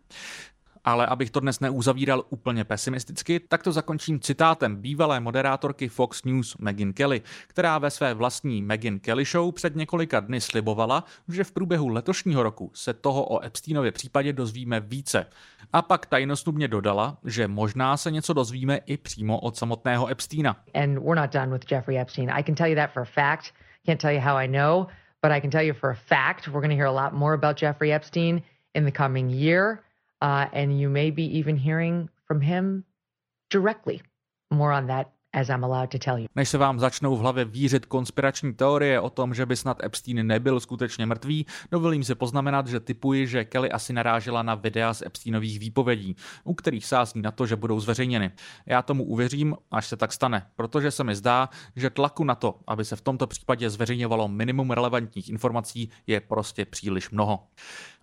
Ale 0.85 1.05
abych 1.05 1.31
to 1.31 1.39
dnes 1.39 1.59
neuzavíral 1.59 2.23
úplně 2.29 2.63
pesimisticky, 2.63 3.39
tak 3.39 3.63
to 3.63 3.71
zakončím 3.71 4.19
citátem 4.19 4.75
bývalé 4.75 5.19
moderátorky 5.19 5.87
Fox 5.87 6.23
News 6.23 6.57
Megyn 6.57 6.93
Kelly, 6.93 7.21
která 7.47 7.77
ve 7.77 7.89
své 7.89 8.13
vlastní 8.13 8.61
Megyn 8.61 8.99
Kelly 8.99 9.25
Show 9.25 9.51
před 9.51 9.75
několika 9.75 10.19
dny 10.19 10.41
slibovala, 10.41 11.03
že 11.27 11.43
v 11.43 11.51
průběhu 11.51 11.87
letošního 11.87 12.43
roku 12.43 12.71
se 12.73 12.93
toho 12.93 13.25
o 13.25 13.45
Epsteinově 13.45 13.91
případě 13.91 14.33
dozvíme 14.33 14.79
více. 14.79 15.25
A 15.73 15.81
pak 15.81 16.05
tajnostubně 16.05 16.67
dodala, 16.67 17.17
že 17.25 17.47
možná 17.47 17.97
se 17.97 18.11
něco 18.11 18.33
dozvíme 18.33 18.77
i 18.77 18.97
přímo 18.97 19.39
od 19.39 19.57
samotného 19.57 20.07
Epsteina. 20.07 20.57
And 20.73 20.99
we're 20.99 21.21
not 21.21 21.33
done 21.33 21.47
with 21.47 21.71
Jeffrey 21.71 21.99
Epstein. 21.99 22.31
I 22.31 22.43
can 22.43 22.55
tell 22.55 22.67
you 22.67 22.75
that 22.75 22.91
for 22.91 23.01
a 23.01 23.05
fact. 23.05 23.53
Can't 23.85 24.01
tell 24.01 24.13
you 24.13 24.21
how 24.21 24.37
I 24.43 24.47
know, 24.47 24.87
but 25.21 25.31
I 25.31 25.41
can 25.41 25.49
tell 25.49 25.65
you 25.65 25.73
for 25.73 25.89
a 25.89 25.95
fact 25.95 26.47
we're 26.47 26.61
going 26.61 26.69
to 26.69 26.75
hear 26.75 26.85
a 26.85 26.91
lot 26.91 27.13
more 27.13 27.33
about 27.33 27.61
Jeffrey 27.61 27.91
Epstein 27.91 28.43
in 28.75 28.85
the 28.85 28.91
coming 28.91 29.29
year. 29.29 29.79
Uh, 30.21 30.61
and 30.61 30.79
you 30.81 30.89
may 30.89 31.11
be 31.11 31.23
even 31.23 31.57
hearing 31.57 32.09
from 32.27 32.41
him 32.41 32.83
directly 33.49 34.01
more 34.51 34.73
on 34.73 34.87
that 34.87 35.07
as 35.33 35.49
I'm 35.49 35.63
allowed 35.63 35.91
to 35.91 35.97
tell 35.97 36.17
you. 36.17 36.27
Než 36.35 36.49
se 36.49 36.57
vám 36.57 36.79
začnou 36.79 37.15
v 37.15 37.19
hlavě 37.19 37.45
vířit 37.45 37.85
konspirační 37.85 38.53
teorie 38.53 38.99
o 38.99 39.09
tom, 39.09 39.33
že 39.33 39.45
by 39.45 39.55
snad 39.55 39.83
Epstein 39.83 40.27
nebyl 40.27 40.59
skutečně 40.59 41.05
mrtvý, 41.05 41.45
dovolím 41.71 42.03
si 42.03 42.15
poznamenat, 42.15 42.67
že 42.67 42.79
typuji, 42.79 43.27
že 43.27 43.45
Kelly 43.45 43.71
asi 43.71 43.93
narážela 43.93 44.43
na 44.43 44.55
videa 44.55 44.93
z 44.93 45.01
Epsteinových 45.01 45.59
výpovědí, 45.59 46.15
u 46.43 46.53
kterých 46.53 46.85
sázní 46.85 47.21
na 47.21 47.31
to, 47.31 47.45
že 47.45 47.55
budou 47.55 47.79
zveřejněny. 47.79 48.31
Já 48.65 48.81
tomu 48.81 49.03
uvěřím, 49.03 49.55
až 49.71 49.87
se 49.87 49.97
tak 49.97 50.13
stane, 50.13 50.47
protože 50.55 50.91
se 50.91 51.03
mi 51.03 51.15
zdá, 51.15 51.49
že 51.75 51.89
tlaku 51.89 52.23
na 52.23 52.35
to, 52.35 52.59
aby 52.67 52.85
se 52.85 52.95
v 52.95 53.01
tomto 53.01 53.27
případě 53.27 53.69
zveřejňovalo 53.69 54.27
minimum 54.27 54.71
relevantních 54.71 55.29
informací, 55.29 55.89
je 56.07 56.19
prostě 56.19 56.65
příliš 56.65 57.09
mnoho. 57.09 57.39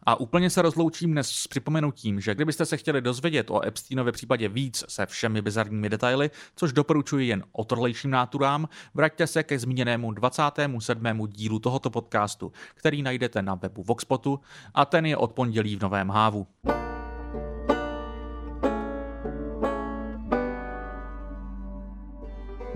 A 0.08 0.20
úplně 0.20 0.50
se 0.50 0.62
rozloučím 0.62 1.12
dnes 1.12 1.30
s 1.30 1.46
připomenutím, 1.46 2.20
že 2.20 2.34
kdybyste 2.34 2.66
se 2.66 2.76
chtěli 2.76 3.00
dozvědět 3.00 3.50
o 3.50 3.66
Epsteinově 3.66 4.12
případě 4.12 4.48
víc 4.48 4.84
se 4.88 5.06
všemi 5.06 5.42
bizarními 5.42 5.88
detaily, 5.88 6.30
což 6.56 6.72
doporučuji 6.72 7.28
jen 7.28 7.44
otrlejším 7.52 8.10
náturám, 8.10 8.68
vraťte 8.94 9.26
se 9.26 9.42
ke 9.42 9.58
zmíněnému 9.58 10.12
27. 10.12 11.28
dílu 11.28 11.58
tohoto 11.58 11.90
podcastu, 11.90 12.52
který 12.75 13.02
najdete 13.02 13.42
na 13.42 13.54
webu 13.54 13.82
Voxpotu 13.82 14.40
a 14.75 14.84
ten 14.84 15.06
je 15.06 15.16
od 15.16 15.32
pondělí 15.32 15.76
v 15.76 15.82
Novém 15.82 16.08
Hávu. 16.08 16.46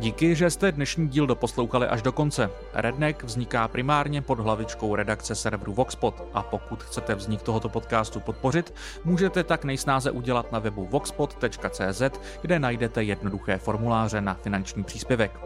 Díky, 0.01 0.35
že 0.35 0.51
jste 0.51 0.73
dnešní 0.73 1.09
díl 1.09 1.27
doposlouchali 1.27 1.87
až 1.87 2.03
do 2.03 2.13
konce. 2.13 2.51
Redneck 2.75 3.25
vzniká 3.25 3.69
primárně 3.69 4.23
pod 4.23 4.41
hlavičkou 4.41 4.95
redakce 4.95 5.35
serveru 5.35 5.73
Voxpot 5.73 6.23
a 6.35 6.43
pokud 6.43 6.83
chcete 6.83 7.15
vznik 7.15 7.43
tohoto 7.43 7.69
podcastu 7.69 8.21
podpořit, 8.21 8.75
můžete 9.05 9.45
tak 9.45 9.65
nejsnáze 9.65 10.11
udělat 10.11 10.53
na 10.53 10.59
webu 10.59 10.87
voxpot.cz, 10.87 12.03
kde 12.43 12.59
najdete 12.59 13.03
jednoduché 13.03 13.59
formuláře 13.59 14.21
na 14.21 14.35
finanční 14.35 14.85
příspěvek. 14.85 15.41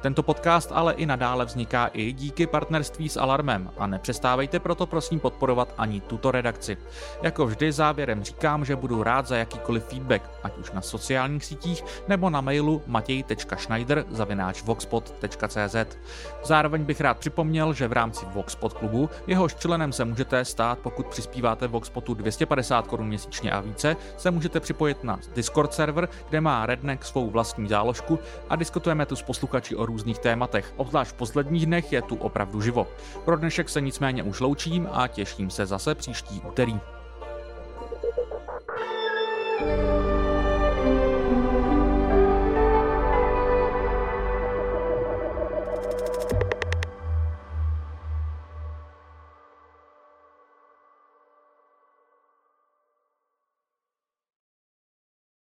Tento 0.00 0.22
podcast 0.22 0.72
ale 0.72 0.94
i 0.94 1.06
nadále 1.06 1.44
vzniká 1.44 1.86
i 1.86 2.12
díky 2.12 2.46
partnerství 2.46 3.08
s 3.08 3.16
Alarmem 3.16 3.70
a 3.78 3.86
nepřestávejte 3.86 4.58
proto 4.58 4.86
prosím 4.86 5.20
podporovat 5.20 5.74
ani 5.78 6.00
tuto 6.00 6.30
redakci. 6.30 6.76
Jako 7.22 7.46
vždy 7.46 7.72
závěrem 7.72 8.24
říkám, 8.24 8.64
že 8.64 8.76
budu 8.76 9.02
rád 9.02 9.26
za 9.26 9.36
jakýkoliv 9.36 9.84
feedback, 9.84 10.22
ať 10.42 10.58
už 10.58 10.72
na 10.72 10.80
sociálních 10.82 11.44
sítích 11.44 11.84
nebo 12.08 12.30
na 12.30 12.40
mailu 12.40 12.82
matěj.schneider 12.86 14.04
Zároveň 16.44 16.84
bych 16.84 17.00
rád 17.00 17.18
připomněl, 17.18 17.72
že 17.72 17.88
v 17.88 17.92
rámci 17.92 18.26
Voxpot 18.26 18.72
klubu 18.72 19.10
jehož 19.26 19.54
členem 19.54 19.92
se 19.92 20.04
můžete 20.04 20.44
stát, 20.44 20.78
pokud 20.78 21.06
přispíváte 21.06 21.66
Voxpotu 21.66 22.14
250 22.14 22.86
korun 22.86 23.06
měsíčně 23.06 23.52
a 23.52 23.60
více, 23.60 23.96
se 24.16 24.30
můžete 24.30 24.60
připojit 24.60 25.04
na 25.04 25.18
Discord 25.34 25.74
server, 25.74 26.08
kde 26.28 26.40
má 26.40 26.66
Redneck 26.66 27.04
svou 27.04 27.30
vlastní 27.30 27.68
záložku 27.68 28.18
a 28.48 28.56
diskutujeme 28.56 29.06
tu 29.06 29.16
s 29.16 29.22
posluchači 29.22 29.76
o 29.76 29.89
různých 29.90 30.18
tématech. 30.18 30.72
Obzvlášť 30.76 31.10
v 31.10 31.14
posledních 31.14 31.66
dnech 31.66 31.92
je 31.92 32.02
tu 32.02 32.14
opravdu 32.16 32.60
živo. 32.60 32.86
Pro 33.24 33.36
dnešek 33.36 33.68
se 33.68 33.80
nicméně 33.80 34.22
už 34.22 34.40
loučím 34.40 34.88
a 34.92 35.08
těším 35.08 35.50
se 35.50 35.66
zase 35.66 35.94
příští 35.94 36.40
úterý. 36.46 36.80
thank 39.60 39.94
you 39.94 39.99